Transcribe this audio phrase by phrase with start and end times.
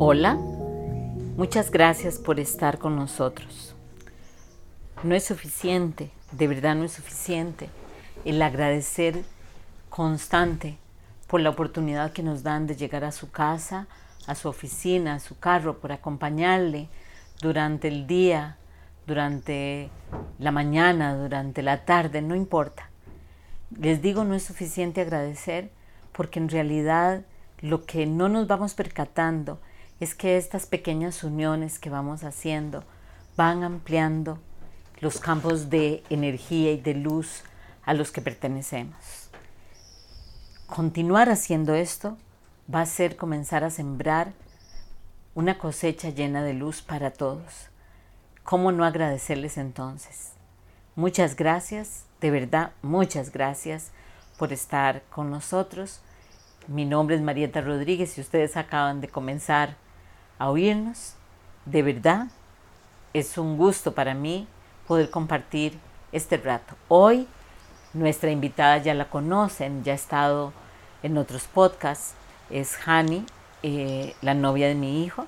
[0.00, 3.76] Hola, muchas gracias por estar con nosotros.
[5.04, 7.68] No es suficiente, de verdad no es suficiente,
[8.24, 9.22] el agradecer
[9.90, 10.78] constante
[11.28, 13.86] por la oportunidad que nos dan de llegar a su casa,
[14.26, 16.88] a su oficina, a su carro, por acompañarle
[17.40, 18.56] durante el día,
[19.06, 19.90] durante
[20.40, 22.90] la mañana, durante la tarde, no importa.
[23.78, 25.70] Les digo, no es suficiente agradecer
[26.10, 27.22] porque en realidad
[27.60, 29.60] lo que no nos vamos percatando
[30.00, 32.84] es que estas pequeñas uniones que vamos haciendo
[33.36, 34.38] van ampliando
[35.00, 37.42] los campos de energía y de luz
[37.84, 39.30] a los que pertenecemos.
[40.66, 42.16] Continuar haciendo esto
[42.72, 44.32] va a ser comenzar a sembrar
[45.34, 47.68] una cosecha llena de luz para todos.
[48.42, 50.32] ¿Cómo no agradecerles entonces?
[50.96, 53.90] Muchas gracias, de verdad, muchas gracias
[54.38, 56.00] por estar con nosotros.
[56.66, 59.76] Mi nombre es Marieta Rodríguez y ustedes acaban de comenzar
[60.38, 61.14] a oírnos.
[61.64, 62.28] De verdad,
[63.12, 64.46] es un gusto para mí
[64.86, 65.78] poder compartir
[66.12, 66.74] este rato.
[66.88, 67.26] Hoy
[67.92, 70.52] nuestra invitada ya la conocen, ya ha estado
[71.02, 72.14] en otros podcasts,
[72.50, 73.24] es Hani,
[73.62, 75.26] eh, la novia de mi hijo.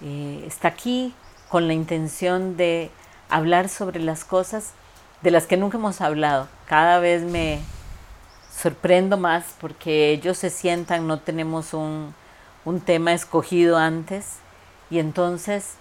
[0.00, 1.14] Eh, está aquí
[1.48, 2.90] con la intención de
[3.28, 4.72] hablar sobre las cosas
[5.22, 6.48] de las que nunca hemos hablado.
[6.66, 7.60] Cada vez me
[8.54, 12.14] sorprendo más porque ellos se sientan, no tenemos un,
[12.66, 14.40] un tema escogido antes
[14.90, 15.76] y entonces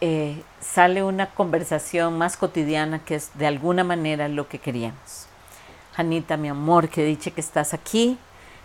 [0.00, 5.26] eh, sale una conversación más cotidiana que es de alguna manera lo que queríamos.
[5.94, 8.18] Janita, mi amor, que dice que estás aquí.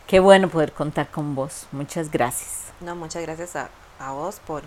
[0.07, 1.67] Qué bueno poder contar con vos.
[1.73, 2.71] Muchas gracias.
[2.79, 4.63] No, muchas gracias a, a vos por,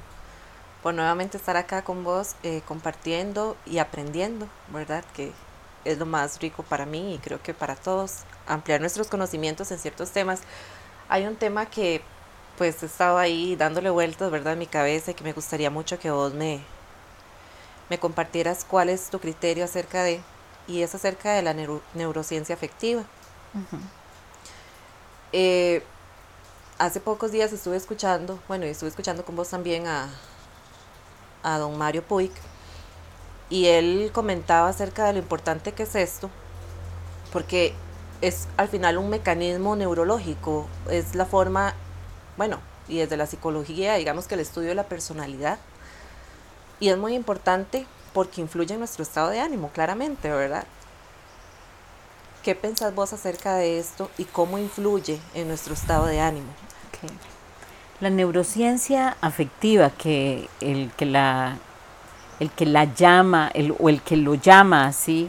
[0.82, 5.04] por nuevamente estar acá con vos, eh, compartiendo y aprendiendo, ¿verdad?
[5.14, 5.32] Que
[5.86, 9.78] es lo más rico para mí y creo que para todos, ampliar nuestros conocimientos en
[9.78, 10.42] ciertos temas.
[11.08, 12.02] Hay un tema que
[12.60, 14.52] pues he estado ahí dándole vueltas, ¿verdad?
[14.52, 16.60] En mi cabeza y que me gustaría mucho que vos me,
[17.88, 20.20] me compartieras cuál es tu criterio acerca de,
[20.68, 21.54] y es acerca de la
[21.94, 23.04] neurociencia afectiva.
[25.32, 25.82] Eh,
[26.76, 30.10] hace pocos días estuve escuchando, bueno, y estuve escuchando con vos también a,
[31.42, 32.32] a don Mario Puig,
[33.48, 36.28] y él comentaba acerca de lo importante que es esto,
[37.32, 37.72] porque
[38.20, 41.74] es al final un mecanismo neurológico, es la forma
[42.40, 42.58] bueno,
[42.88, 45.58] y desde la psicología, digamos que el estudio de la personalidad.
[46.78, 47.84] Y es muy importante
[48.14, 50.64] porque influye en nuestro estado de ánimo, claramente, ¿verdad?
[52.42, 56.46] ¿Qué pensás vos acerca de esto y cómo influye en nuestro estado de ánimo?
[58.00, 61.58] La neurociencia afectiva, que el que la,
[62.38, 65.28] el que la llama, el, o el que lo llama así,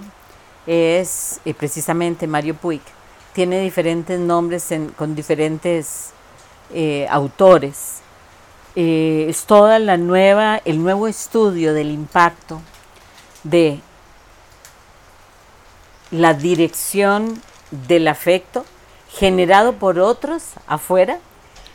[0.65, 2.79] es eh, precisamente Mario Puig.
[3.33, 6.13] Tiene diferentes nombres con diferentes
[6.73, 8.01] eh, autores.
[8.75, 12.61] Eh, es toda la nueva, el nuevo estudio del impacto
[13.43, 13.79] de
[16.11, 18.65] la dirección del afecto
[19.09, 21.19] generado por otros afuera,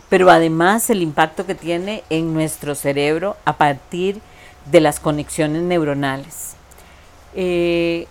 [0.08, 4.20] pero además el impacto que tiene en nuestro cerebro a partir
[4.70, 6.54] de las conexiones neuronales.
[7.34, 8.06] Eh,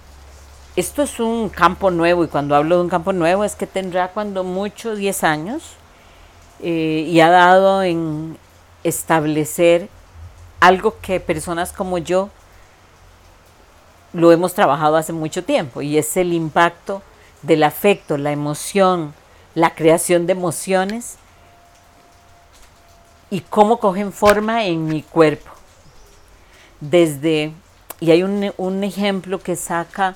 [0.76, 4.10] esto es un campo nuevo y cuando hablo de un campo nuevo es que tendrá
[4.10, 5.64] cuando mucho 10 años
[6.62, 8.38] eh, y ha dado en
[8.84, 9.90] establecer
[10.60, 12.30] algo que personas como yo
[14.14, 17.02] lo hemos trabajado hace mucho tiempo y es el impacto
[17.42, 19.14] del afecto, la emoción,
[19.54, 21.18] la creación de emociones
[23.30, 25.52] y cómo cogen forma en mi cuerpo.
[26.80, 27.52] Desde,
[28.00, 30.16] y hay un, ejemplo que saca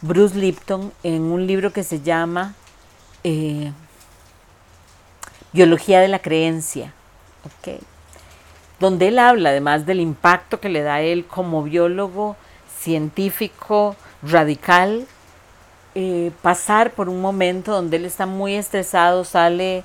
[0.00, 2.54] Bruce Lipton en un libro que se llama
[3.24, 3.72] eh,
[5.52, 6.92] biología de la creencia,
[8.78, 12.36] donde él habla además del impacto que le da él como biólogo
[12.78, 15.06] científico radical,
[15.94, 19.84] eh, pasar por un momento donde él está muy estresado, sale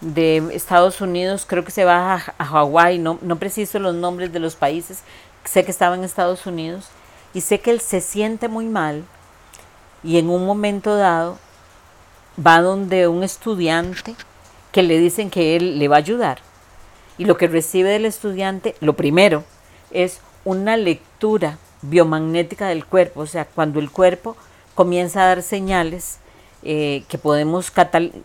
[0.00, 4.32] de Estados Unidos, creo que se va a, a Hawái, no, no preciso los nombres
[4.32, 5.02] de los países,
[5.44, 6.88] sé que estaba en Estados Unidos,
[7.34, 9.04] y sé que él se siente muy mal
[10.04, 11.38] y en un momento dado
[12.44, 14.14] va donde un estudiante
[14.74, 16.38] que le dicen que él le va a ayudar.
[17.16, 19.44] Y lo que recibe del estudiante, lo primero,
[19.92, 24.36] es una lectura biomagnética del cuerpo, o sea, cuando el cuerpo
[24.74, 26.18] comienza a dar señales
[26.64, 27.72] eh, que podemos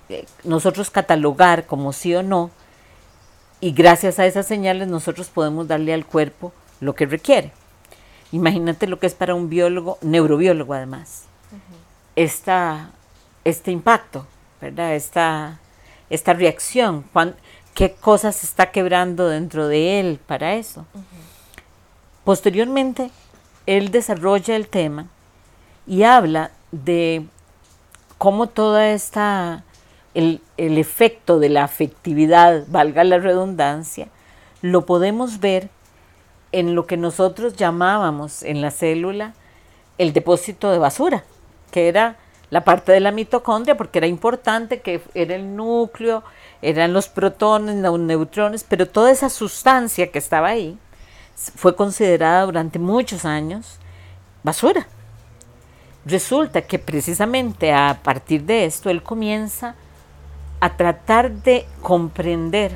[0.10, 2.50] eh, nosotros catalogar como sí o no,
[3.62, 7.52] y gracias a esas señales nosotros podemos darle al cuerpo lo que requiere.
[8.32, 11.26] Imagínate lo que es para un biólogo, neurobiólogo además,
[12.16, 14.26] este impacto,
[14.60, 14.96] ¿verdad?
[14.96, 15.60] Esta,
[16.10, 17.06] esta reacción.
[17.74, 20.86] qué cosas se está quebrando dentro de él para eso.
[22.24, 23.12] Posteriormente,
[23.66, 25.08] él desarrolla el tema
[25.88, 27.26] y habla de
[28.18, 29.64] cómo toda esta,
[30.14, 34.08] el, el efecto de la afectividad, valga la redundancia,
[34.62, 35.70] lo podemos ver
[36.52, 39.34] en lo que nosotros llamábamos en la célula
[39.98, 41.24] el depósito de basura,
[41.72, 42.18] que era
[42.50, 46.24] la parte de la mitocondria, porque era importante que era el núcleo,
[46.62, 50.78] eran los protones, los neutrones, pero toda esa sustancia que estaba ahí
[51.56, 53.78] fue considerada durante muchos años
[54.44, 54.88] basura.
[56.06, 59.76] Resulta que precisamente a partir de esto él comienza
[60.60, 62.72] a tratar de comprender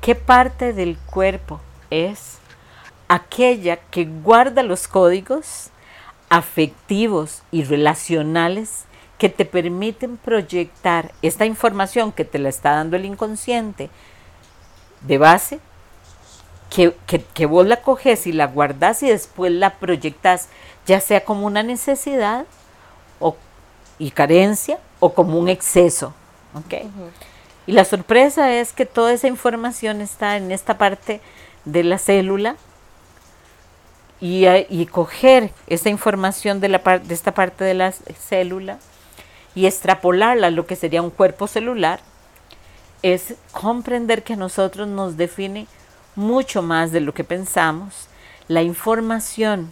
[0.00, 1.60] qué parte del cuerpo
[1.90, 2.38] es
[3.08, 5.70] aquella que guarda los códigos
[6.28, 8.84] afectivos y relacionales
[9.18, 13.88] que te permiten proyectar esta información que te la está dando el inconsciente
[15.02, 15.60] de base,
[16.70, 20.48] que, vos la coges y la guardas y después la proyectas,
[20.84, 22.44] ya sea como una necesidad
[23.18, 23.36] o,
[23.98, 26.12] y carencia o como un exceso.
[27.66, 31.20] Y la sorpresa es que toda esa información está en esta parte
[31.64, 32.56] de la célula
[34.20, 38.78] y, coger esa información de, la, de esta parte de la célula
[39.54, 42.00] y extrapolarla a lo que sería un cuerpo celular,
[43.02, 45.66] es comprender que a nosotros nos define
[46.14, 48.08] mucho más de lo que pensamos
[48.48, 49.70] la información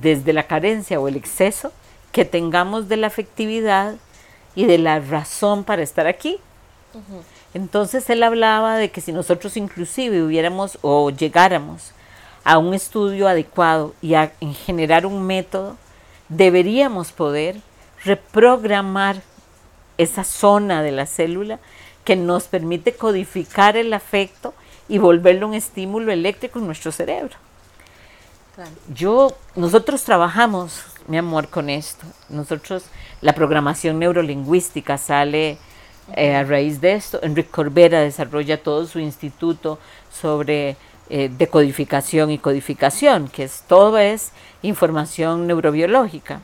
[0.00, 1.72] desde la carencia o el exceso
[2.12, 3.94] que tengamos de la afectividad
[4.54, 6.38] y de la razón para estar aquí.
[7.54, 11.92] Entonces él hablaba de que si nosotros inclusive hubiéramos o llegáramos
[12.44, 14.32] a un estudio adecuado y a
[14.66, 15.76] generar un método,
[16.28, 17.60] deberíamos poder
[18.04, 19.22] reprogramar
[19.98, 21.58] esa zona de la célula
[22.04, 24.54] que nos permite codificar el afecto
[24.88, 27.36] y volverlo un estímulo eléctrico en nuestro cerebro.
[28.92, 32.04] Yo, nosotros trabajamos, mi amor, con esto.
[32.28, 32.84] Nosotros,
[33.20, 35.58] la programación neurolingüística sale
[36.16, 37.20] eh, a raíz de esto.
[37.22, 39.78] Enrique Corbera desarrolla todo su instituto
[40.10, 40.76] sobre
[41.10, 44.30] eh, decodificación y codificación, que es todo es
[44.62, 46.40] información neurobiológica.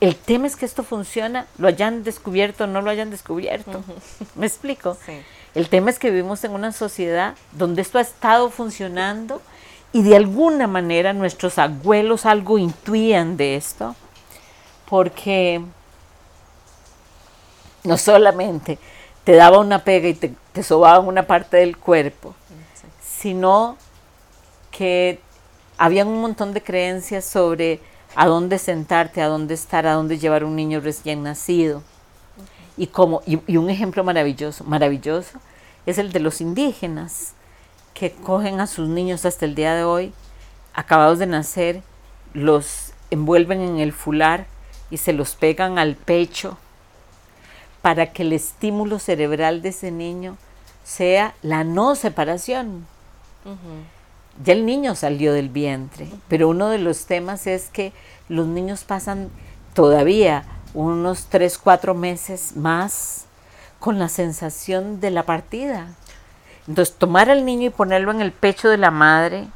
[0.00, 3.82] El tema es que esto funciona, lo hayan descubierto o no lo hayan descubierto.
[4.36, 4.96] ¿Me explico?
[5.54, 9.42] El tema es que vivimos en una sociedad donde esto ha estado funcionando
[9.92, 13.94] y de alguna manera nuestros abuelos algo intuían de esto,
[14.88, 15.60] porque
[17.84, 18.78] no solamente
[19.24, 22.34] te daba una pega y te, te sobaban una parte del cuerpo,
[23.22, 23.76] sino
[24.72, 25.20] que
[25.78, 27.78] había un montón de creencias sobre
[28.16, 31.84] a dónde sentarte, a dónde estar, a dónde llevar un niño recién nacido.
[32.76, 35.38] Y, como, y, un ejemplo maravilloso, maravilloso
[35.86, 37.34] es el de los indígenas,
[37.94, 40.12] que cogen a sus niños hasta el día de hoy,
[40.74, 41.82] acabados de nacer,
[42.32, 44.46] los envuelven en el fular
[44.90, 46.58] y se los pegan al pecho
[47.82, 50.38] para que el estímulo cerebral de ese niño
[50.82, 52.86] sea la no separación.
[54.44, 57.92] Ya el niño salió del vientre, pero uno de los temas es que
[58.28, 59.30] los niños pasan
[59.74, 60.44] todavía
[60.74, 63.26] unos 3, 4 meses más
[63.78, 65.88] con la sensación de la partida.
[66.66, 69.48] Entonces, tomar al niño y ponerlo en el pecho de la madre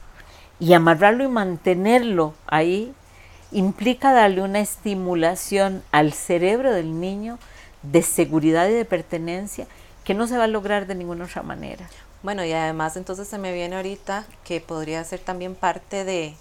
[0.59, 2.93] y amarrarlo y mantenerlo ahí
[3.53, 7.39] implica darle una estimulación al cerebro del niño
[7.83, 9.67] de seguridad y de pertenencia
[10.05, 11.89] que no se va a lograr de ninguna otra manera.
[12.27, 16.35] Bueno, y además entonces se me viene ahorita que podría ser también parte de,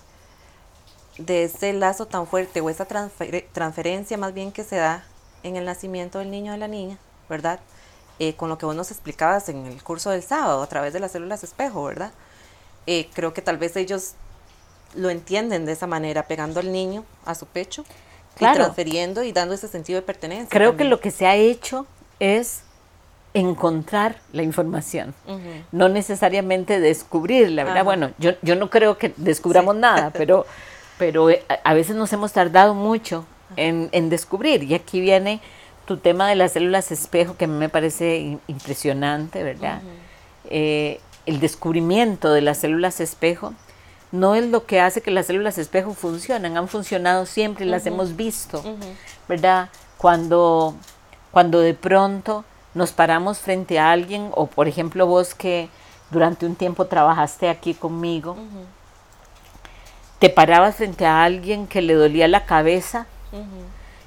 [1.19, 5.05] de ese lazo tan fuerte o esa transferencia más bien que se da
[5.43, 6.97] en el nacimiento del niño o de la niña,
[7.29, 7.59] ¿verdad?
[8.17, 10.99] Eh, con lo que vos nos explicabas en el curso del sábado a través de
[10.99, 12.13] las células espejo, ¿verdad?
[12.87, 14.13] Eh, creo que tal vez ellos
[14.95, 17.85] lo entienden de esa manera, pegando al niño a su pecho
[18.39, 20.49] y transfiriendo y dando ese sentido de pertenencia.
[20.49, 21.85] Creo que lo que se ha hecho
[22.19, 22.61] es
[23.35, 25.13] encontrar la información,
[25.73, 27.83] no necesariamente descubrirla, ¿verdad?
[27.83, 30.45] Bueno, yo, yo no creo que descubramos nada, pero,
[30.97, 33.25] pero eh, a veces nos hemos tardado mucho
[33.57, 34.63] en, descubrir.
[34.63, 35.41] Y aquí viene
[35.85, 39.81] tu tema de las células espejo, que me parece impresionante, ¿verdad?
[40.45, 43.53] Eh, el descubrimiento de las células espejo
[44.13, 47.85] no es lo que hace que las células espejo funcionen, han funcionado siempre y las
[47.85, 48.63] hemos visto,
[49.27, 49.69] ¿verdad?
[49.97, 50.73] Cuando,
[51.31, 55.69] cuando de pronto nos paramos frente a alguien, o por ejemplo vos que
[56.11, 58.37] durante un tiempo trabajaste aquí conmigo,
[60.19, 63.07] te parabas frente a alguien que le dolía la cabeza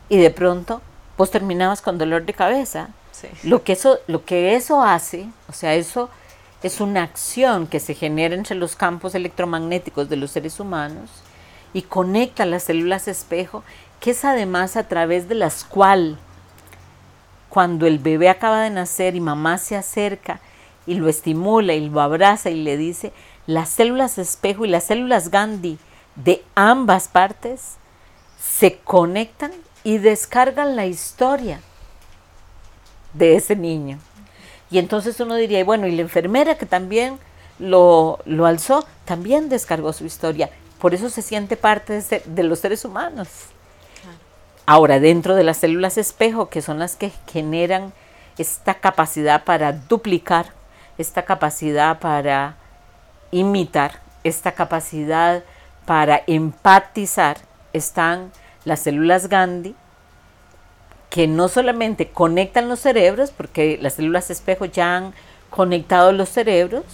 [0.08, 0.80] y de pronto
[1.16, 2.90] vos terminabas con dolor de cabeza.
[3.42, 6.08] Lo, que eso, lo que eso hace, o sea, eso
[6.62, 11.10] es una acción que se genera entre los campos electromagnéticos de los seres humanos
[11.72, 13.64] y conecta las células espejo,
[13.98, 16.16] que es además a través de las cuales
[17.49, 20.40] cuando el bebé acaba de nacer y mamá se acerca
[20.87, 23.12] y lo estimula y lo abraza y le dice,
[23.47, 25.78] las células espejo y las células Gandhi
[26.17, 27.76] de ambas partes
[28.40, 29.52] se conectan
[29.85, 31.61] y descargan la historia
[33.14, 33.99] de ese niño.
[34.71, 37.19] Y entonces uno diría, bueno, y la enfermera que también
[37.59, 40.50] lo, lo alzó, también descargó su historia.
[40.78, 43.28] Por eso se siente parte de, ser, de los seres humanos.
[44.70, 47.94] Ahora, dentro de las células espejo, que son las que generan
[48.37, 50.52] esta capacidad para duplicar,
[50.98, 52.56] esta capacidad para
[53.30, 55.42] imitar, esta capacidad
[55.87, 57.38] para empatizar,
[57.72, 58.30] están
[58.66, 59.75] las células Gandhi,
[61.08, 65.14] que no solamente conectan los cerebros, porque las células espejo ya han
[65.48, 66.84] conectado los cerebros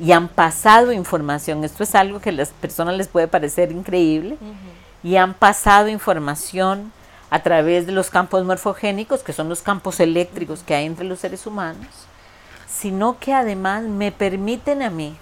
[0.00, 1.62] y han pasado información.
[1.62, 4.38] Esto es algo que a las personas les puede parecer increíble.
[5.04, 6.90] Y han pasado información
[7.32, 11.20] a través de los campos morfogénicos, que son los campos eléctricos que hay entre los
[11.20, 11.88] seres humanos,
[12.68, 15.16] sino que además me permiten a mí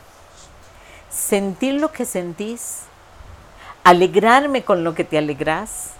[1.08, 2.80] sentir lo que sentís,
[3.84, 5.90] alegrarme con lo que te alegrás,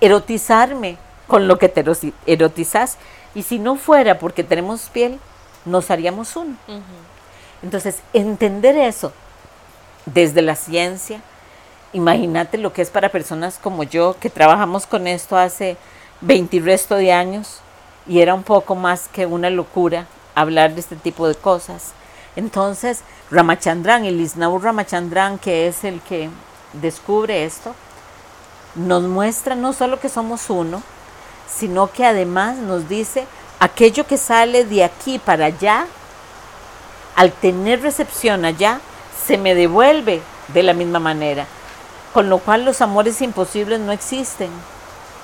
[0.00, 1.84] erotizarme con lo que te
[2.26, 2.96] erotizás.
[3.34, 5.18] Y si no fuera porque tenemos piel,
[5.64, 6.54] nos haríamos uno.
[7.64, 9.12] Entonces, entender eso
[10.06, 11.20] desde la ciencia,
[11.92, 15.76] imagínate lo que es para personas como yo, que trabajamos con esto hace
[16.20, 17.60] 20 y resto de años,
[18.06, 21.92] y era un poco más que una locura hablar de este tipo de cosas.
[22.36, 26.30] Entonces, Ramachandran, el Isnaur Ramachandran, que es el que
[26.74, 27.74] descubre esto,
[28.74, 30.82] nos muestra no solo que somos uno,
[31.48, 33.26] sino que además nos dice
[33.58, 35.86] aquello que sale de aquí para allá,
[37.16, 38.80] al tener recepción allá,
[39.26, 41.46] se me devuelve de la misma manera
[42.18, 44.50] con lo cual los amores imposibles no existen.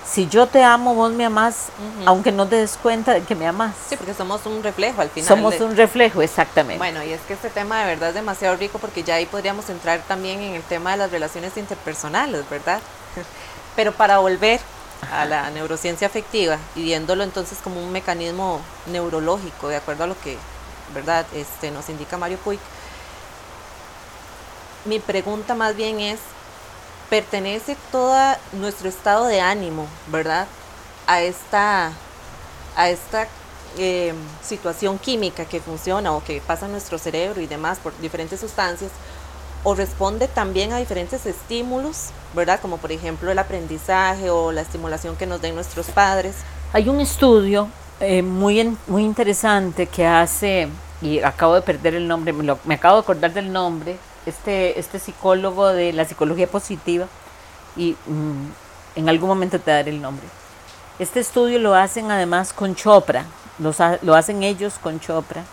[0.09, 2.05] Si yo te amo, vos me amás, uh -huh.
[2.07, 3.75] aunque no te des cuenta de que me amás.
[3.89, 5.29] Sí, porque somos un reflejo al final.
[5.29, 5.65] Somos de...
[5.65, 6.79] un reflejo, exactamente.
[6.79, 9.69] Bueno, y es que este tema de verdad es demasiado rico porque ya ahí podríamos
[9.71, 12.79] entrar también en el tema de las relaciones interpersonales, ¿verdad?
[13.75, 14.61] Pero para volver
[15.11, 20.17] a la neurociencia afectiva y viéndolo entonces como un mecanismo neurológico, de acuerdo a lo
[20.21, 20.39] que
[20.95, 21.27] ¿verdad?
[21.35, 22.61] Este, nos indica Mario Puig.
[24.85, 26.21] Mi pregunta más bien es,
[27.15, 28.17] pertenece todo
[28.55, 30.49] nuestro estado de ánimo, ¿verdad?
[31.07, 31.93] A esta,
[32.75, 33.29] a esta
[33.79, 38.41] em, situación química que funciona o que pasa en nuestro cerebro y demás por diferentes
[38.41, 38.91] sustancias,
[39.63, 42.59] o responde también a diferentes estímulos, ¿verdad?
[42.61, 46.35] Como por ejemplo el aprendizaje o la estimulación que nos den nuestros padres.
[46.73, 47.69] Hay un estudio
[48.01, 50.69] eh, muy, muy interesante que hace,
[51.01, 52.33] y acabo de perder el nombre,
[52.65, 57.07] me acabo de acordar del nombre, este, este psicólogo de la psicología positiva,
[57.77, 58.49] y mm,
[58.97, 60.27] en algún momento te daré el nombre.
[60.99, 63.25] Este estudio lo hacen además con Chopra,
[63.59, 65.45] los, lo hacen ellos con Chopra,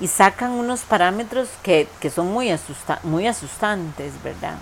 [0.00, 4.56] y sacan unos parámetros que, que son muy, asusta, muy asustantes, ¿verdad?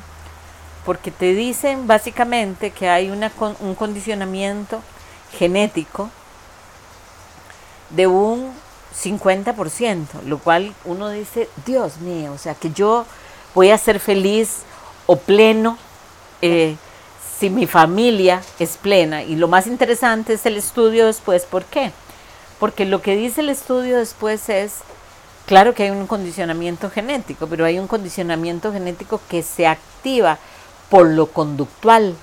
[0.84, 4.82] Porque te dicen básicamente que hay una, un condicionamiento
[5.38, 6.10] genético
[7.90, 8.52] de un
[8.92, 13.06] 50%, lo cual uno dice, Dios mío, o sea, que yo
[13.54, 14.62] voy a ser feliz
[15.06, 15.78] o pleno
[16.40, 16.76] eh,
[17.38, 19.22] si mi familia es plena.
[19.22, 21.44] Y lo más interesante es el estudio después.
[21.44, 21.92] ¿Por qué?
[22.58, 24.74] Porque lo que dice el estudio después es,
[25.46, 30.38] claro que hay un condicionamiento genético, pero hay un condicionamiento genético que se activa
[30.88, 32.14] por lo conductual.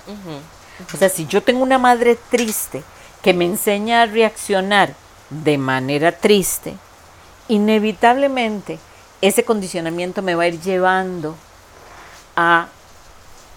[0.94, 2.84] O sea, si yo tengo una madre triste
[3.22, 4.94] que me enseña a reaccionar
[5.30, 6.76] de manera triste,
[7.50, 8.80] inevitablemente
[9.22, 11.36] ese condicionamiento me va a ir llevando
[12.36, 12.68] a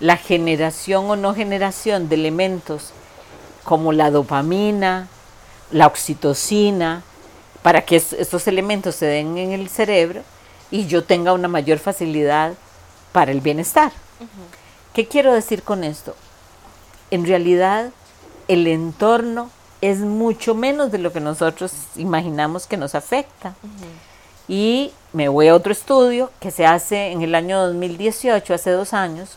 [0.00, 2.90] la generación o no generación de elementos
[3.62, 5.08] como la dopamina,
[5.70, 7.02] la oxitocina,
[7.62, 10.22] para que estos elementos se den en el cerebro
[10.70, 12.54] y yo tenga una mayor facilidad
[13.12, 13.92] para el bienestar.
[14.92, 16.16] ¿Qué quiero decir con esto?
[17.10, 17.90] En realidad,
[18.48, 19.50] el entorno
[19.80, 23.54] es mucho menos de lo que nosotros imaginamos que nos afecta.
[24.48, 28.92] Y me voy a otro estudio que se hace en el año 2018, hace dos
[28.92, 29.36] años,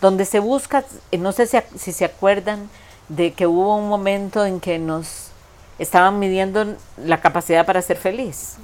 [0.00, 2.68] donde se busca, eh, no sé si, se acuerdan
[3.08, 5.28] de que hubo un momento en que nos
[5.78, 8.56] estaban midiendo la capacidad para ser feliz.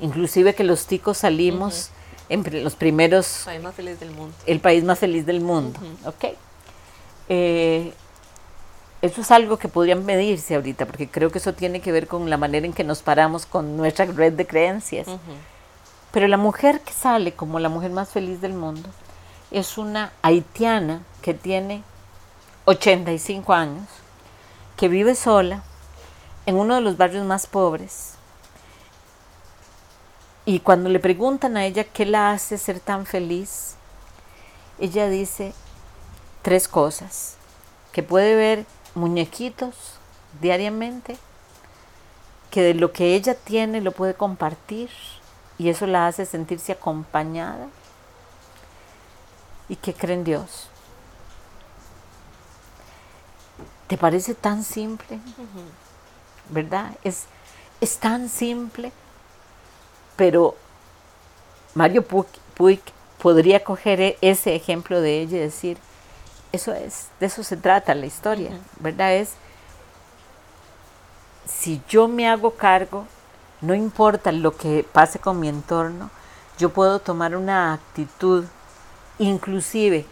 [0.00, 1.98] Inclusive que los ticos salimos uh
[2.28, 3.46] en los primeros...
[3.46, 4.34] El país más feliz del mundo.
[4.46, 6.24] El país más feliz del mundo, ¿ok?
[7.28, 7.92] Eh,
[9.30, 12.66] algo que podrían medirse ahorita, porque creo que eso tiene que ver con la manera
[12.66, 15.06] en que nos paramos con nuestra red de creencias.
[16.10, 18.88] Pero la mujer que sale como la mujer más feliz del mundo
[19.50, 21.82] es una haitiana que tiene
[22.64, 23.86] 85 años,
[24.76, 25.62] que vive sola
[26.46, 28.14] en uno de los barrios más pobres.
[30.44, 33.74] Y cuando le preguntan a ella qué la hace ser tan feliz,
[34.78, 35.52] ella dice
[36.42, 37.36] tres cosas,
[37.92, 38.64] que puede ver
[38.98, 39.74] muñequitos
[40.40, 41.16] diariamente,
[42.50, 44.90] que de lo que ella tiene lo puede compartir
[45.58, 47.68] y eso la hace sentirse acompañada
[49.68, 50.68] y que cree en Dios.
[53.86, 55.18] ¿Te parece tan simple?
[56.50, 56.92] ¿Verdad?
[57.04, 57.24] Es,
[57.80, 58.92] es tan simple,
[60.16, 60.54] pero
[61.74, 62.82] Mario Puig
[63.18, 65.78] podría coger e, ese ejemplo de ella y decir,
[66.52, 68.50] eso es, de eso se trata la historia,
[68.80, 69.14] ¿verdad?
[69.14, 69.32] Es,
[71.46, 73.06] si yo me hago cargo,
[73.60, 76.10] no importa lo que pase con mi entorno,
[76.58, 78.44] yo puedo tomar una actitud
[79.18, 80.06] inclusive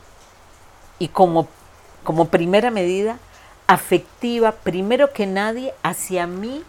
[0.99, 1.49] y como,
[2.05, 3.19] como primera medida
[3.66, 6.62] afectiva, primero que nadie, hacia mí.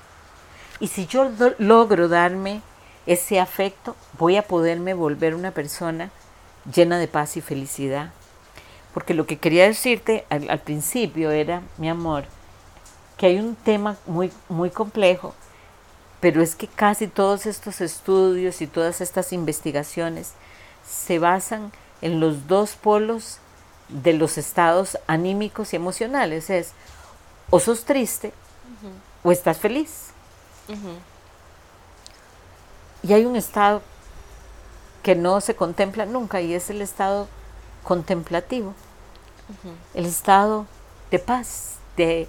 [0.80, 2.62] Y si yo logro darme
[3.06, 6.12] ese afecto, voy a poderme volver una persona
[6.72, 8.12] llena de paz y felicidad.
[8.98, 12.26] Porque lo que quería decirte al, principio era, mi amor,
[13.16, 15.36] que hay un tema muy, muy complejo,
[16.20, 20.34] pero es que casi todos estos estudios y todas estas investigaciones
[20.84, 23.38] se basan en los dos polos
[23.88, 26.50] de los estados anímicos y emocionales.
[26.50, 26.72] Es
[27.52, 28.34] o sos triste
[29.22, 30.08] o estás feliz.
[33.04, 33.84] Y hay un estado
[35.04, 37.28] que no se contempla nunca y es el estado
[37.84, 38.74] contemplativo
[39.94, 40.66] el estado
[41.12, 42.28] de paz, de,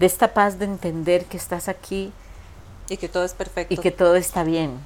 [0.00, 2.12] esta paz de entender que estás aquí.
[2.88, 3.74] Y que todo es perfecto.
[3.74, 4.78] Y que todo está bien.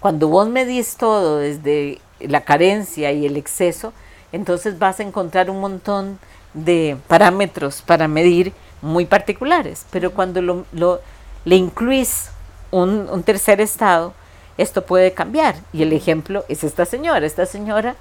[0.00, 3.92] Cuando vos medís todo desde la carencia y el exceso,
[4.32, 6.18] entonces vas a encontrar un montón
[6.52, 9.86] de parámetros para medir muy particulares.
[9.90, 11.00] Pero cuando lo,
[11.44, 12.30] le incluís
[12.70, 14.12] un, un tercer estado,
[14.58, 15.56] esto puede cambiar.
[15.72, 17.24] Y el ejemplo es esta señora.
[17.24, 17.96] Esta señora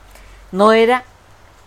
[0.51, 1.05] no era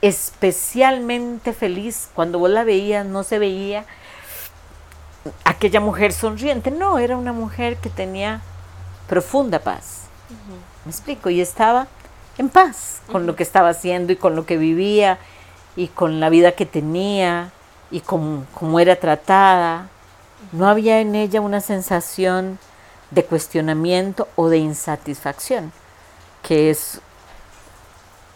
[0.02, 2.08] especialmente feliz.
[2.14, 3.84] Cuando vos la veías, no se veía
[5.44, 6.70] aquella mujer sonriente.
[6.70, 8.40] No, era una mujer que tenía
[9.08, 10.02] profunda paz.
[10.84, 11.30] ¿Me explico?
[11.30, 11.88] Y estaba
[12.38, 15.18] en paz con lo que estaba haciendo y con lo que vivía
[15.76, 17.50] y con la vida que tenía
[17.90, 19.88] y con cómo era tratada.
[20.52, 22.58] No había en ella una sensación
[23.10, 25.72] de cuestionamiento o de insatisfacción,
[26.42, 27.00] que es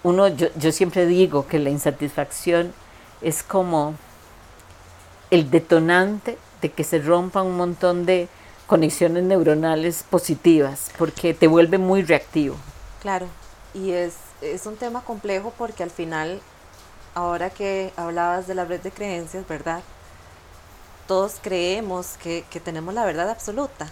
[0.05, 2.73] uno, yo, yo siempre digo que la insatisfacción
[3.23, 3.95] es como
[5.31, 8.29] el detonante de que se rompan un montón de
[8.67, 12.57] conexiones neuronales positivas, porque te vuelve muy reactivo.
[13.01, 13.27] Claro,
[13.73, 16.40] y es, es un tema complejo porque al final,
[17.14, 19.83] ahora que hablabas de la red de creencias, ¿verdad?
[21.09, 23.88] Todos creemos que, que tenemos la verdad absoluta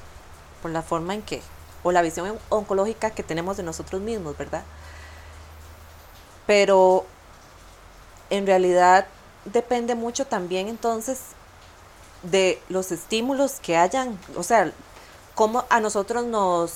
[0.60, 1.42] por la forma en que,
[1.82, 4.62] o la visión oncológica que tenemos de nosotros mismos, ¿verdad?
[6.46, 7.06] Pero
[8.30, 9.06] en realidad
[9.44, 11.20] depende mucho también entonces
[12.22, 14.72] de los estímulos que hayan, o sea,
[15.34, 16.74] cómo a nosotros nos,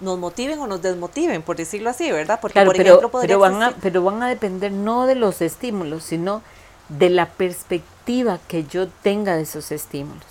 [0.00, 2.40] nos motiven o nos desmotiven, por decirlo así, ¿verdad?
[2.40, 6.42] Porque, por ejemplo, pero, van a, pero van a depender no de los estímulos, sino
[6.88, 10.24] de la perspectiva que yo tenga de esos estímulos.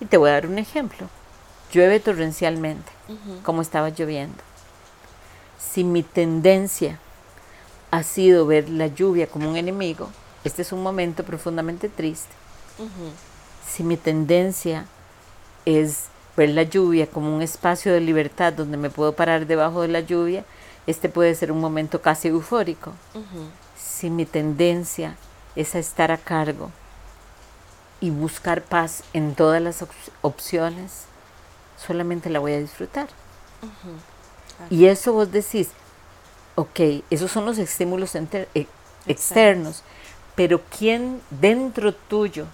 [0.00, 1.08] Y te voy a dar un ejemplo.
[1.72, 2.90] Llueve torrencialmente,
[3.42, 4.42] como estaba lloviendo.
[5.58, 6.98] Si mi tendencia
[7.96, 10.10] ha sido ver la lluvia como un enemigo,
[10.44, 12.34] este es un momento profundamente triste.
[13.66, 14.84] Si mi tendencia
[15.64, 16.04] es
[16.36, 20.00] ver la lluvia como un espacio de libertad donde me puedo parar debajo de la
[20.00, 20.44] lluvia,
[20.86, 22.92] este puede ser un momento casi eufórico.
[23.78, 25.16] Si mi tendencia
[25.54, 26.70] es a estar a cargo
[28.00, 29.82] y buscar paz en todas las
[30.20, 31.06] opciones,
[31.78, 33.08] solamente la voy a disfrutar.
[34.68, 35.70] Y eso vos decís,
[36.56, 38.66] Ok, esos son los estímulos eh,
[39.06, 39.82] externos,
[40.34, 42.46] pero ¿quién dentro tuyo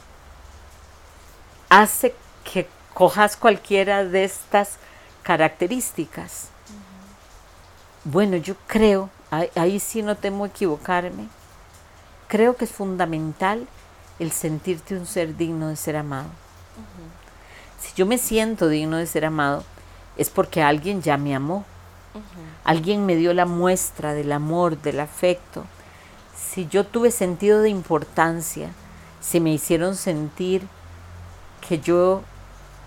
[1.68, 2.12] hace
[2.44, 4.78] que cojas cualquiera de estas
[5.22, 6.48] características?
[8.02, 11.28] Bueno, yo creo, ahí, sí no temo equivocarme,
[12.26, 13.68] creo que es fundamental
[14.18, 16.28] el sentirte un ser digno de ser amado.
[17.80, 19.62] Si yo me siento digno de ser amado,
[20.16, 21.64] es porque alguien ya me amó.
[22.64, 25.64] Alguien me dio la muestra del amor, del afecto.
[26.37, 28.70] Si yo tuve sentido de importancia,
[29.20, 30.62] si me hicieron sentir
[31.66, 32.22] que yo,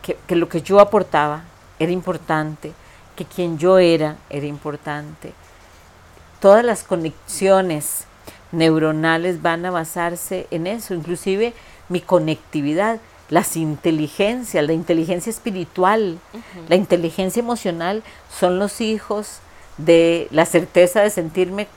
[0.02, 1.44] que, que lo que yo aportaba
[1.80, 2.74] era importante,
[3.16, 5.34] que quien yo era era importante.
[6.40, 8.06] Todas las conexiones
[8.52, 11.54] neuronales van a basarse en eso, inclusive
[11.90, 16.20] mi conectividad, las inteligencias, la inteligencia espiritual,
[16.68, 19.40] la inteligencia emocional son los hijos
[19.78, 21.68] de la certeza de sentirme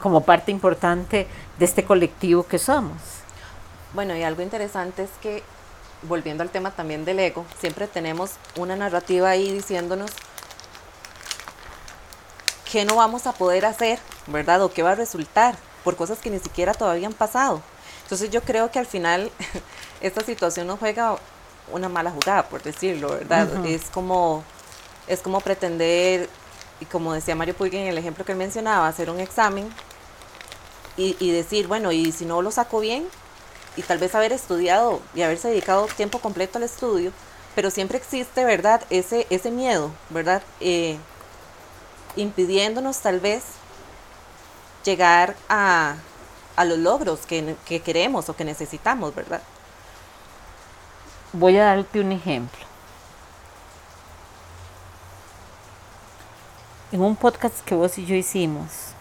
[0.00, 1.26] como parte importante
[1.58, 2.96] de este colectivo que somos.
[3.92, 5.42] Bueno, y algo interesante es que,
[6.02, 10.10] volviendo al tema también del ego, siempre tenemos una narrativa ahí diciéndonos
[12.70, 14.62] qué no vamos a poder hacer, ¿verdad?
[14.62, 17.62] O qué va a resultar por cosas que ni siquiera todavía han pasado.
[18.06, 19.32] Entonces yo creo que al final
[20.00, 21.16] esta situación nos juega
[21.72, 23.66] una mala jugada, por decirlo, ¿verdad?
[23.66, 24.44] Es como
[25.08, 26.28] es como pretender,
[26.80, 29.68] y como decía Mario Puig en el ejemplo que él mencionaba, hacer un examen
[30.96, 33.06] y, y decir, bueno, y si no lo saco bien,
[33.76, 37.12] y tal vez haber estudiado y haberse dedicado tiempo completo al estudio,
[37.54, 38.82] pero siempre existe, ¿verdad?
[38.90, 40.42] Ese, ese miedo, ¿verdad?
[40.60, 40.98] Eh,
[42.16, 43.44] impidiéndonos tal vez
[44.84, 45.96] llegar a,
[46.64, 49.42] los logros que, que queremos o que necesitamos, ¿verdad?
[51.32, 52.64] Voy a darte un ejemplo.
[56.92, 58.94] En un podcast que vos y yo hicimos,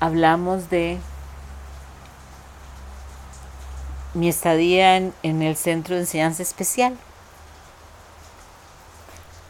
[0.00, 0.98] hablamos de
[4.14, 6.98] mi estadía en, en, el centro de enseñanza especial.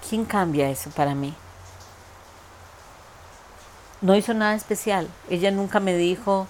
[0.08, 1.34] ¿Quién cambia eso para mí?
[4.02, 5.08] No hizo nada especial.
[5.30, 6.46] Ella nunca me dijo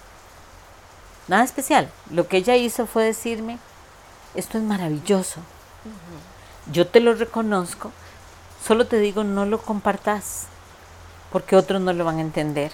[1.28, 1.90] nada especial.
[2.10, 3.58] Lo que ella hizo fue decirme,
[4.34, 5.40] esto es maravilloso.
[6.72, 7.92] Yo te lo reconozco.
[8.66, 10.46] Solo te digo, no lo compartas,
[11.30, 12.72] porque otros no lo van a entender.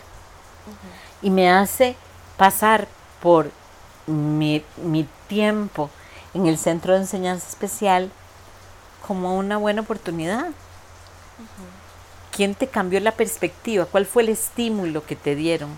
[1.23, 1.97] Y me hace
[2.37, 2.87] pasar
[3.23, 3.51] por
[4.07, 5.91] mi, mi, tiempo
[6.35, 8.11] en el centro de enseñanza especial
[9.07, 10.47] como una buena oportunidad.
[12.39, 13.85] ¿Quién te cambió la perspectiva?
[13.85, 15.71] ¿Cuál fue el estímulo que te dieron?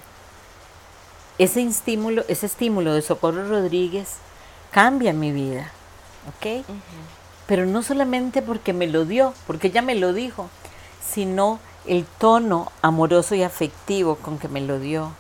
[1.39, 4.17] Ese estímulo, ese estímulo de Socorro Rodríguez
[4.71, 5.73] cambia mi vida,
[6.29, 6.67] ¿ok?
[7.47, 10.51] Pero no solamente porque me lo dio, porque ella me lo dijo,
[11.03, 15.13] sino el tono amoroso y afectivo con que me lo dio.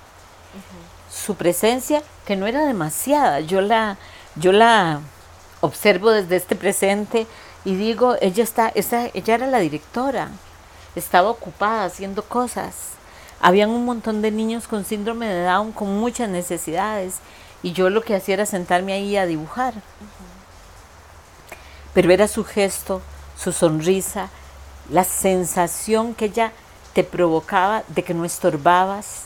[1.10, 3.96] Su presencia, que no era demasiada, yo la,
[4.36, 5.00] yo la
[5.62, 7.26] observo desde este presente
[7.64, 10.32] y digo, ella está, esa, ella era la directora
[10.96, 12.74] estaba ocupada haciendo cosas.
[13.40, 17.16] Habían un montón de niños con síndrome de Down con muchas necesidades
[17.62, 19.74] y yo lo que hacía era sentarme ahí a dibujar.
[21.94, 23.02] Pero era su gesto,
[23.36, 24.28] su sonrisa,
[24.90, 26.52] la sensación que ella
[26.92, 29.22] te provocaba de que no estorbabas,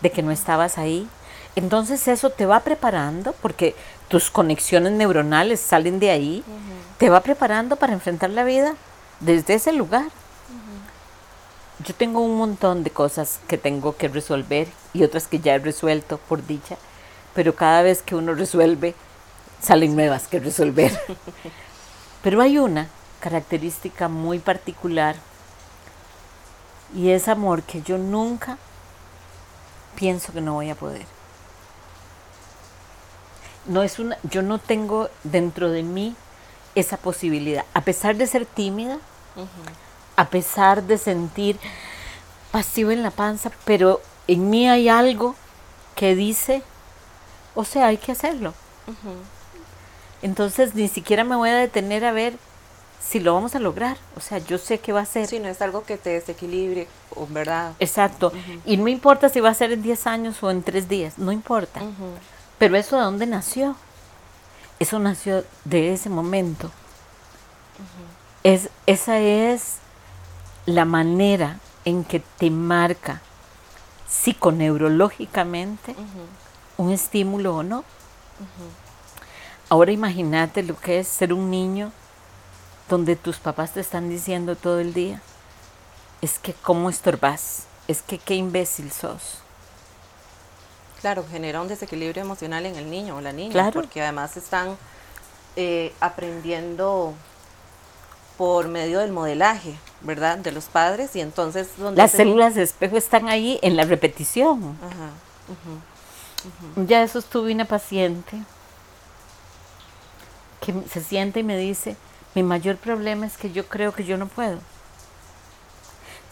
[0.00, 1.08] de que no estabas ahí.
[1.56, 3.74] Entonces eso te va preparando, porque
[4.08, 6.44] tus conexiones neuronales salen de ahí,
[6.98, 8.74] te va preparando para enfrentar la vida
[9.20, 10.10] desde ese lugar
[11.86, 15.58] yo tengo un montón de cosas que tengo que resolver y otras que ya he
[15.60, 16.76] resuelto por dicha,
[17.32, 18.96] pero cada vez que uno resuelve,
[19.62, 20.90] salen nuevas que resolver.
[22.24, 22.88] pero hay una
[23.20, 25.14] característica muy particular
[26.92, 28.58] y es amor que yo nunca
[29.94, 31.06] pienso que no voy a poder.
[33.66, 36.16] No es una, yo no tengo dentro de mí
[36.74, 38.98] esa posibilidad, a pesar de ser tímida,
[40.16, 41.58] a pesar de sentir
[42.50, 45.34] pasivo en la panza, pero en mí hay algo
[45.94, 46.62] que dice,
[47.54, 48.54] o sea, hay que hacerlo.
[50.22, 52.34] Entonces ni siquiera me voy a detener a ver
[53.00, 53.96] si lo vamos a lograr.
[54.16, 55.28] O sea, yo sé que va a ser.
[55.28, 56.88] Si no es algo que te desequilibre,
[57.28, 57.72] ¿verdad?
[57.78, 58.32] Exacto.
[58.64, 61.32] Y no importa si va a ser en 10 años o en 3 días, no
[61.32, 61.80] importa.
[62.58, 63.76] Pero eso de dónde nació?
[64.78, 66.70] Eso nació de ese momento.
[68.42, 69.76] es, esa es
[70.66, 73.22] la manera en que te marca
[74.08, 75.94] psiconeurológicamente
[76.76, 77.84] un estímulo o no.
[79.68, 81.92] Ahora imagínate lo que es ser un niño
[82.88, 85.20] donde tus papás te están diciendo todo el día,
[86.22, 89.38] es que cómo estorbas, es que qué imbécil sos.
[91.00, 94.76] Claro, genera un desequilibrio emocional en el niño o la niña, porque además están
[95.56, 97.14] eh, aprendiendo
[98.36, 100.38] por medio del modelaje, ¿verdad?
[100.38, 101.68] De los padres y entonces...
[101.78, 104.76] Donde Las células de espejo están ahí en la repetición.
[106.86, 108.38] Ya eso estuve una paciente
[110.60, 111.96] que se siente y me dice,
[112.34, 114.58] mi mayor problema es que yo creo que yo no puedo.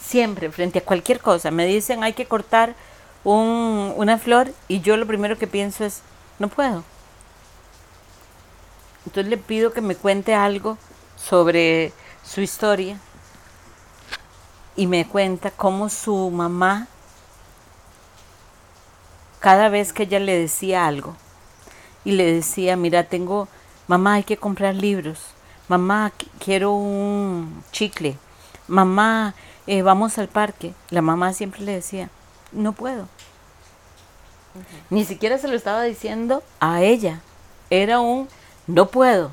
[0.01, 2.75] Siempre, frente a cualquier cosa, me dicen hay que cortar
[3.25, 6.03] un, una flor y yo lo primero que pienso es,
[6.38, 6.85] no puedo.
[9.07, 10.77] Entonces le pido que me cuente algo
[11.29, 11.93] sobre
[12.25, 12.99] su historia
[14.77, 16.89] y me cuenta cómo su mamá,
[19.41, 21.17] cada vez que ella le decía algo,
[22.05, 23.49] y le decía, mira, tengo,
[23.87, 25.21] mamá, hay que comprar libros,
[25.69, 28.19] mamá, quiero un chicle,
[28.69, 29.35] mamá,
[29.67, 30.75] eh, vamos al parque.
[30.91, 32.11] La mamá siempre le decía,
[32.53, 33.09] no puedo.
[34.91, 37.21] Ni siquiera se lo estaba diciendo a ella.
[37.71, 38.29] Era un
[38.67, 39.31] no puedo.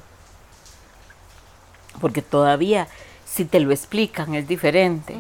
[2.00, 2.88] Porque todavía,
[3.26, 5.16] si te lo explican, es diferente.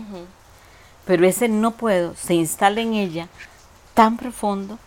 [1.05, 3.27] Pero ese no puedo se instala en ella
[3.93, 4.79] tan profundo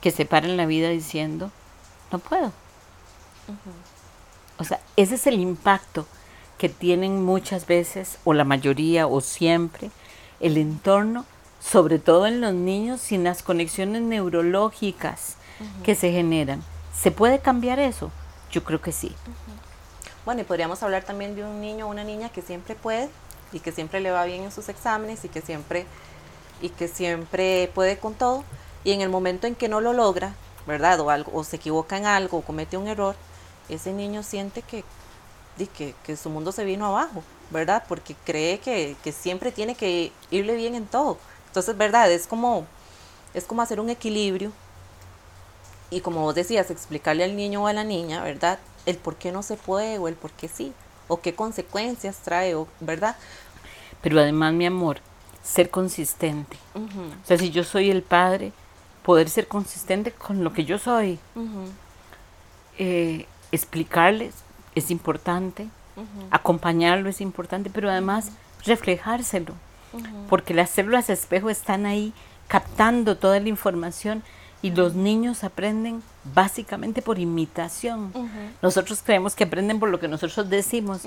[0.00, 1.50] que se para en la vida diciendo,
[2.12, 2.52] no puedo.
[4.58, 6.06] O sea, ese es el impacto
[6.58, 9.90] que tienen muchas veces, o la mayoría, o siempre,
[10.40, 11.24] el entorno,
[11.60, 15.36] sobre todo en los niños, sin las conexiones neurológicas
[15.82, 16.62] que se generan.
[16.94, 18.10] ¿Se puede cambiar eso?
[18.50, 19.14] Yo creo que sí.
[20.26, 23.08] Bueno, y podríamos hablar también de un niño o una niña que siempre puede
[23.52, 25.86] y que siempre le va bien en sus exámenes y que siempre
[26.60, 28.42] y que siempre puede con todo
[28.82, 30.34] y en el momento en que no lo logra,
[30.66, 30.98] ¿verdad?
[30.98, 33.14] O algo o se equivoca en algo o comete un error,
[33.68, 34.84] ese niño siente que
[35.76, 37.84] que, que, su mundo se vino abajo, ¿verdad?
[37.88, 41.16] Porque cree que, que, siempre tiene que irle bien en todo.
[41.46, 42.10] Entonces, ¿verdad?
[42.12, 42.66] Es como,
[43.32, 44.52] es como hacer un equilibrio
[45.88, 48.58] y como vos decías, explicarle al niño o a la niña, ¿verdad?
[48.86, 50.72] El por qué no se puede o el por qué sí,
[51.08, 53.16] o qué consecuencias trae, ¿verdad?
[54.00, 54.98] Pero además, mi amor,
[55.42, 56.56] ser consistente.
[56.74, 58.52] O sea, si yo soy el padre,
[59.02, 61.18] poder ser consistente con lo que yo soy.
[62.78, 64.34] eh, explicarles
[64.74, 65.68] es importante,
[66.30, 68.30] acompañarlo es importante, pero además
[68.64, 69.54] reflejárselo,
[70.28, 72.12] porque las células espejo están ahí
[72.48, 74.22] captando toda la información
[74.66, 76.02] y los niños aprenden
[76.34, 78.12] básicamente por imitación.
[78.60, 81.02] Nosotros creemos que aprenden por lo que nosotros decimos.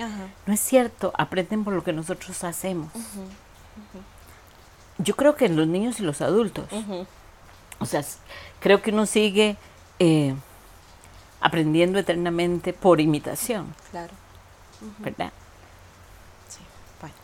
[0.46, 2.90] No es cierto, aprenden por lo que nosotros hacemos.
[4.98, 6.70] Yo creo que en los niños y los adultos.
[7.80, 8.02] O sea,
[8.62, 9.58] creo que uno sigue
[10.00, 10.34] eh,
[11.42, 13.76] aprendiendo eternamente por imitación.
[13.92, 14.14] Claro.
[15.00, 15.34] ¿Verdad?
[16.48, 16.60] Sí,
[17.02, 17.16] bueno.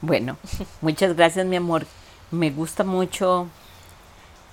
[0.00, 0.36] Bueno,
[0.80, 1.86] muchas gracias, mi amor.
[2.32, 3.46] Me gusta mucho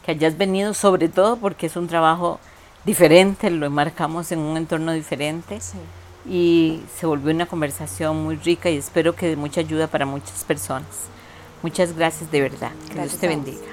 [0.06, 2.40] que hayas venido, sobre todo porque es un trabajo
[2.86, 5.60] diferente, lo marcamos en un entorno diferente.
[5.60, 5.80] Sí.
[6.30, 10.44] Y se volvió una conversación muy rica y espero que de mucha ayuda para muchas
[10.44, 11.08] personas.
[11.64, 12.72] Muchas gracias de verdad.
[12.88, 13.66] Que Gracias Dios te bendiga.